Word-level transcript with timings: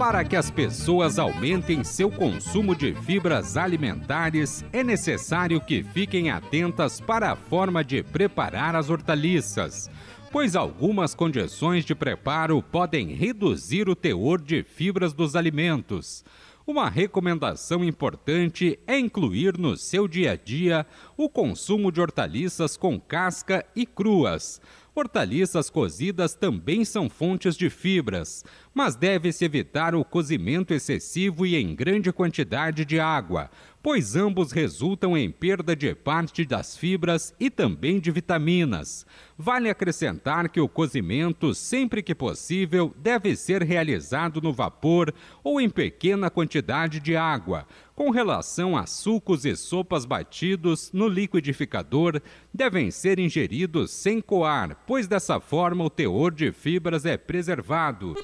Para 0.00 0.24
que 0.24 0.34
as 0.34 0.50
pessoas 0.50 1.18
aumentem 1.18 1.84
seu 1.84 2.10
consumo 2.10 2.74
de 2.74 2.94
fibras 2.94 3.58
alimentares, 3.58 4.64
é 4.72 4.82
necessário 4.82 5.60
que 5.60 5.82
fiquem 5.82 6.30
atentas 6.30 7.02
para 7.02 7.30
a 7.30 7.36
forma 7.36 7.84
de 7.84 8.02
preparar 8.02 8.74
as 8.74 8.88
hortaliças, 8.88 9.90
pois 10.32 10.56
algumas 10.56 11.14
condições 11.14 11.84
de 11.84 11.94
preparo 11.94 12.62
podem 12.62 13.08
reduzir 13.08 13.90
o 13.90 13.94
teor 13.94 14.40
de 14.40 14.62
fibras 14.62 15.12
dos 15.12 15.36
alimentos. 15.36 16.24
Uma 16.66 16.88
recomendação 16.88 17.84
importante 17.84 18.78
é 18.86 18.98
incluir 18.98 19.58
no 19.58 19.76
seu 19.76 20.08
dia 20.08 20.32
a 20.32 20.36
dia 20.36 20.86
o 21.14 21.28
consumo 21.28 21.92
de 21.92 22.00
hortaliças 22.00 22.74
com 22.74 22.98
casca 22.98 23.66
e 23.76 23.84
cruas 23.84 24.62
Hortaliças 24.94 25.70
cozidas 25.70 26.34
também 26.34 26.84
são 26.84 27.08
fontes 27.08 27.56
de 27.56 27.70
fibras, 27.70 28.44
mas 28.74 28.96
deve-se 28.96 29.44
evitar 29.44 29.94
o 29.94 30.04
cozimento 30.04 30.74
excessivo 30.74 31.46
e 31.46 31.54
em 31.54 31.74
grande 31.74 32.12
quantidade 32.12 32.84
de 32.84 32.98
água, 32.98 33.50
pois 33.82 34.16
ambos 34.16 34.50
resultam 34.50 35.16
em 35.16 35.30
perda 35.30 35.76
de 35.76 35.94
parte 35.94 36.44
das 36.44 36.76
fibras 36.76 37.32
e 37.38 37.48
também 37.48 38.00
de 38.00 38.10
vitaminas. 38.10 39.06
Vale 39.38 39.70
acrescentar 39.70 40.48
que 40.48 40.60
o 40.60 40.68
cozimento, 40.68 41.54
sempre 41.54 42.02
que 42.02 42.14
possível, 42.14 42.94
deve 42.98 43.34
ser 43.36 43.62
realizado 43.62 44.40
no 44.40 44.52
vapor 44.52 45.14
ou 45.42 45.60
em 45.60 45.70
pequena 45.70 46.28
quantidade 46.28 47.00
de 47.00 47.16
água. 47.16 47.66
Com 48.00 48.08
relação 48.08 48.78
a 48.78 48.86
sucos 48.86 49.44
e 49.44 49.54
sopas 49.54 50.06
batidos 50.06 50.90
no 50.90 51.06
liquidificador, 51.06 52.22
devem 52.52 52.90
ser 52.90 53.18
ingeridos 53.18 53.90
sem 53.90 54.22
coar, 54.22 54.74
pois 54.86 55.06
dessa 55.06 55.38
forma 55.38 55.84
o 55.84 55.90
teor 55.90 56.32
de 56.32 56.50
fibras 56.50 57.04
é 57.04 57.18
preservado. 57.18 58.14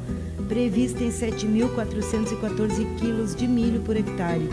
prevista 0.48 1.03
em 1.03 1.10
7.414 1.10 2.97
quilos 2.97 3.34
de 3.34 3.47
milho 3.47 3.81
por 3.81 3.97
hectare 3.97 4.49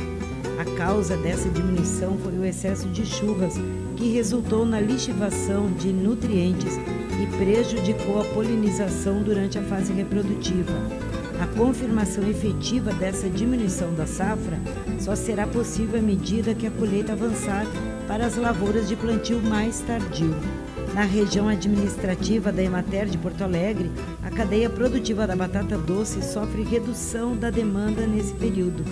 a 0.58 0.66
causa 0.76 1.16
dessa 1.16 1.48
diminuição 1.50 2.18
foi 2.18 2.34
o 2.34 2.44
excesso 2.44 2.90
de 2.90 3.06
chuvas, 3.06 3.54
que 3.96 4.10
resultou 4.10 4.66
na 4.66 4.82
lixivação 4.82 5.72
de 5.72 5.94
nutrientes 5.94 6.74
e 7.22 7.38
prejudicou 7.38 8.20
a 8.20 8.26
polinização 8.26 9.22
durante 9.22 9.60
a 9.60 9.64
fase 9.64 9.94
reprodutiva. 9.94 10.74
A 11.40 11.46
confirmação 11.56 12.28
efetiva 12.28 12.92
dessa 12.92 13.30
diminuição 13.30 13.94
da 13.94 14.08
safra 14.08 14.60
só 15.00 15.16
será 15.16 15.46
possível 15.46 16.00
à 16.00 16.02
medida 16.02 16.56
que 16.56 16.66
a 16.66 16.72
colheita 16.72 17.14
avançar 17.14 17.64
para 18.08 18.26
as 18.26 18.38
lavouras 18.38 18.88
de 18.88 18.96
plantio 18.96 19.42
mais 19.42 19.82
tardio. 19.82 20.34
Na 20.94 21.04
região 21.04 21.48
administrativa 21.48 22.52
da 22.52 22.64
Emater 22.64 23.06
de 23.06 23.18
Porto 23.18 23.44
Alegre, 23.44 23.92
a 24.24 24.32
cadeia 24.32 24.70
produtiva 24.70 25.28
da 25.28 25.36
batata 25.36 25.78
doce 25.78 26.22
sofre 26.24 26.64
redução 26.64 27.36
da 27.36 27.50
demanda 27.50 28.08
nesse 28.08 28.34
período. 28.34 28.84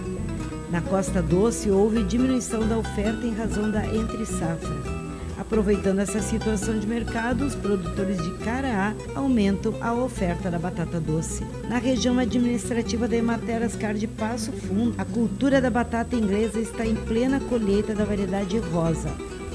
Na 0.70 0.82
Costa 0.82 1.22
Doce, 1.22 1.72
houve 1.72 2.04
diminuição 2.04 2.68
da 2.68 2.78
oferta 2.78 3.26
em 3.26 3.34
razão 3.34 3.72
da 3.72 3.86
entre-safra. 3.86 5.05
Aproveitando 5.38 6.00
essa 6.00 6.22
situação 6.22 6.80
de 6.80 6.88
mercado, 6.88 7.46
os 7.46 7.56
produtores 7.56 8.24
de 8.24 8.32
Caraá 8.38 8.96
aumentam 9.14 9.76
a 9.82 9.94
oferta 9.94 10.50
da 10.50 10.58
batata 10.58 11.00
doce. 11.00 11.44
Na 11.68 11.78
região 11.78 12.18
administrativa 12.20 13.06
da 13.06 13.18
Emater 13.18 13.62
Ascar 13.62 13.96
de 13.96 14.08
Passo 14.08 14.54
Fundo, 14.54 14.96
a 14.98 15.04
cultura 15.04 15.60
da 15.60 15.70
batata 15.70 16.16
inglesa 16.16 16.60
está 16.60 16.86
em 16.86 16.96
plena 16.96 17.40
colheita 17.42 17.94
da 17.94 18.06
variedade 18.06 18.58
rosa. 18.60 19.10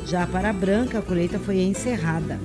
Já 0.04 0.26
para 0.26 0.50
a 0.50 0.52
branca, 0.52 0.98
a 0.98 1.02
colheita 1.02 1.38
foi 1.38 1.62
encerrada. 1.62 2.38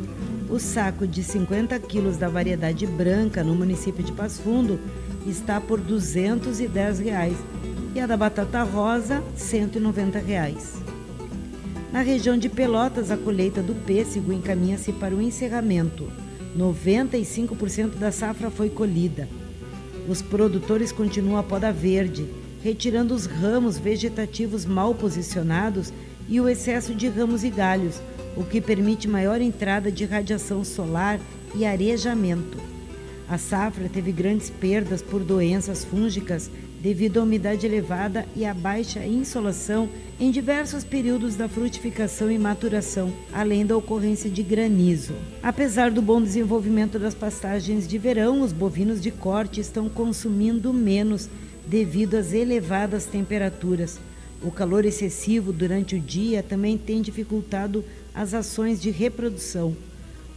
O 0.50 0.58
saco 0.58 1.06
de 1.06 1.22
50 1.22 1.78
quilos 1.80 2.16
da 2.16 2.30
variedade 2.30 2.88
branca 2.88 3.44
no 3.44 3.54
município 3.54 4.04
de 4.04 4.14
Passo 4.14 4.42
Fundo 4.44 4.80
está 5.28 5.60
por 5.60 5.82
210 5.82 7.00
reais 7.00 7.36
e 7.94 8.00
a 8.00 8.08
da 8.08 8.16
batata 8.16 8.64
rosa, 8.64 9.22
190 9.36 10.20
reais. 10.20 10.95
Na 11.96 12.02
região 12.02 12.38
de 12.38 12.50
Pelotas, 12.50 13.10
a 13.10 13.16
colheita 13.16 13.64
do 13.64 13.74
pêssego 13.74 14.34
encaminha-se 14.34 14.92
para 14.92 15.16
o 15.16 15.22
encerramento. 15.22 16.12
95% 16.54 17.96
da 17.96 18.12
safra 18.12 18.52
foi 18.52 18.70
colhida. 18.70 19.30
Os 20.06 20.22
produtores 20.22 20.92
continuam 20.92 21.38
a 21.38 21.44
poda 21.44 21.72
verde, 21.72 22.28
retirando 22.62 23.16
os 23.16 23.26
ramos 23.26 23.78
vegetativos 23.78 24.66
mal 24.66 24.94
posicionados 24.94 25.94
e 26.28 26.42
o 26.42 26.50
excesso 26.50 26.94
de 26.94 27.08
ramos 27.08 27.46
e 27.46 27.50
galhos, 27.50 28.02
o 28.36 28.44
que 28.44 28.60
permite 28.60 29.08
maior 29.08 29.40
entrada 29.40 29.90
de 29.90 30.04
radiação 30.04 30.66
solar 30.66 31.18
e 31.56 31.64
arejamento. 31.64 32.58
A 33.30 33.38
safra 33.38 33.88
teve 33.88 34.12
grandes 34.12 34.50
perdas 34.50 35.02
por 35.02 35.24
doenças 35.24 35.86
fúngicas 35.86 36.52
devido 36.82 37.20
à 37.20 37.24
umidade 37.24 37.66
elevada 37.66 38.26
e 38.36 38.46
à 38.46 38.54
baixa 38.54 39.06
insolação 39.06 39.90
em 40.20 40.32
diversos 40.32 40.84
períodos 40.84 41.36
da 41.36 41.50
frutificação 41.50 42.32
e 42.32 42.38
maturação, 42.38 43.12
além 43.34 43.66
da 43.66 43.76
ocorrência 43.76 44.30
de 44.30 44.44
granizo. 44.44 45.14
Apesar 45.42 45.92
do 45.92 46.02
bom 46.02 46.22
desenvolvimento 46.22 46.98
das 46.98 47.14
pastagens 47.14 47.88
de 47.88 47.98
verão, 47.98 48.42
os 48.42 48.54
bovinos 48.54 49.02
de 49.02 49.12
corte 49.12 49.60
estão 49.60 49.90
consumindo 49.90 50.74
menos 50.74 51.30
devido 51.68 52.16
às 52.16 52.34
elevadas 52.34 53.06
temperaturas. 53.06 54.00
O 54.42 54.52
calor 54.52 54.86
excessivo 54.86 55.52
durante 55.52 55.96
o 55.96 56.00
dia 56.00 56.44
também 56.44 56.78
tem 56.78 57.02
dificultado 57.02 57.84
as 58.14 58.34
ações 58.34 58.82
de 58.82 58.92
reprodução. 58.92 59.76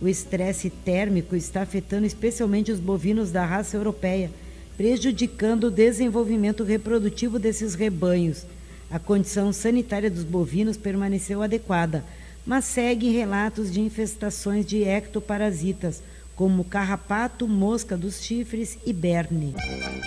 O 0.00 0.08
estresse 0.08 0.70
térmico 0.70 1.36
está 1.36 1.62
afetando 1.62 2.06
especialmente 2.06 2.72
os 2.72 2.80
bovinos 2.80 3.30
da 3.30 3.44
raça 3.44 3.76
europeia, 3.76 4.30
prejudicando 4.78 5.64
o 5.64 5.70
desenvolvimento 5.72 6.62
reprodutivo 6.62 7.36
desses 7.36 7.74
rebanhos. 7.74 8.46
A 8.88 8.98
condição 9.00 9.52
sanitária 9.52 10.08
dos 10.08 10.22
bovinos 10.22 10.76
permaneceu 10.76 11.42
adequada, 11.42 12.04
mas 12.46 12.64
seguem 12.64 13.10
relatos 13.10 13.72
de 13.72 13.80
infestações 13.80 14.64
de 14.64 14.84
ectoparasitas, 14.84 16.00
como 16.36 16.62
carrapato, 16.62 17.48
mosca 17.48 17.96
dos 17.96 18.22
chifres 18.22 18.78
e 18.86 18.92
berne. 18.92 19.52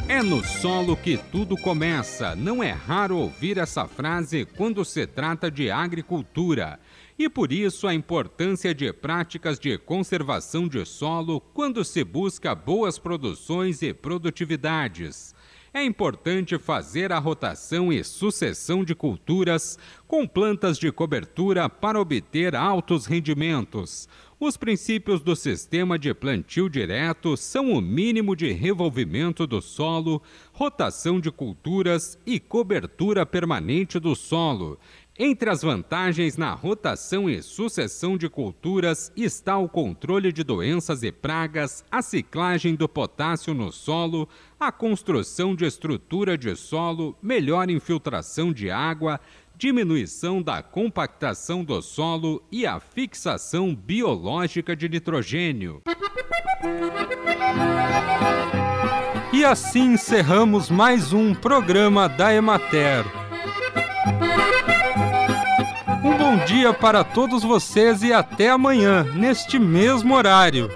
É 0.07 0.23
no 0.23 0.41
solo 0.41 0.95
que 0.95 1.18
tudo 1.18 1.57
começa. 1.57 2.33
Não 2.38 2.63
é 2.63 2.71
raro 2.71 3.18
ouvir 3.18 3.57
essa 3.57 3.85
frase 3.85 4.45
quando 4.56 4.85
se 4.85 5.06
trata 5.06 5.51
de 5.51 5.69
agricultura. 5.69 6.79
E 7.23 7.29
por 7.29 7.51
isso 7.51 7.88
a 7.88 7.94
importância 7.94 8.73
de 8.73 8.91
práticas 8.91 9.59
de 9.59 9.77
conservação 9.77 10.68
de 10.68 10.83
solo 10.83 11.39
quando 11.39 11.85
se 11.85 12.03
busca 12.03 12.56
boas 12.56 12.97
produções 12.97 13.83
e 13.83 13.94
produtividades. 13.94 15.35
É 15.71 15.83
importante 15.83 16.57
fazer 16.57 17.12
a 17.12 17.19
rotação 17.19 17.94
e 17.94 18.03
sucessão 18.03 18.83
de 18.83 18.95
culturas 18.95 19.77
com 20.07 20.27
plantas 20.27 20.79
de 20.79 20.91
cobertura 20.91 21.69
para 21.69 22.01
obter 22.01 22.56
altos 22.56 23.06
rendimentos. 23.06 24.09
Os 24.39 24.57
princípios 24.57 25.21
do 25.21 25.35
sistema 25.35 26.00
de 26.00 26.15
plantio 26.15 26.68
direto 26.68 27.38
são 27.38 27.71
o 27.71 27.79
mínimo 27.79 28.35
de 28.35 28.51
revolvimento 28.51 29.45
do 29.45 29.62
solo, 29.62 30.19
rotação 30.51 31.19
de 31.19 31.29
culturas 31.29 32.18
e 32.25 32.39
cobertura 32.39 33.23
permanente 33.23 34.00
do 34.00 34.15
solo. 34.15 34.79
Entre 35.23 35.51
as 35.51 35.62
vantagens 35.62 36.35
na 36.35 36.51
rotação 36.51 37.29
e 37.29 37.44
sucessão 37.44 38.18
de 38.18 38.27
culturas 38.27 39.13
está 39.15 39.56
o 39.56 39.69
controle 39.69 40.31
de 40.31 40.44
doenças 40.44 41.03
e 41.03 41.12
pragas, 41.12 41.85
a 41.91 42.01
ciclagem 42.01 42.73
do 42.73 42.89
potássio 42.89 43.53
no 43.53 43.71
solo, 43.71 44.27
a 44.59 44.71
construção 44.71 45.56
de 45.56 45.63
estrutura 45.63 46.35
de 46.35 46.56
solo, 46.56 47.15
melhor 47.21 47.69
infiltração 47.69 48.51
de 48.51 48.71
água, 48.71 49.19
diminuição 49.56 50.41
da 50.41 50.63
compactação 50.63 51.63
do 51.63 51.83
solo 51.83 52.41
e 52.51 52.65
a 52.65 52.79
fixação 52.79 53.75
biológica 53.75 54.75
de 54.75 54.89
nitrogênio. 54.89 55.83
E 59.31 59.45
assim 59.45 59.94
encerramos 59.94 60.71
mais 60.71 61.13
um 61.13 61.35
programa 61.35 62.09
da 62.09 62.33
Emater. 62.33 63.20
Bom 66.31 66.45
dia 66.45 66.74
para 66.74 67.04
todos 67.04 67.44
vocês 67.44 68.04
e 68.04 68.13
até 68.13 68.50
amanhã, 68.50 69.04
neste 69.04 69.60
mesmo 69.60 70.16
horário. 70.16 70.72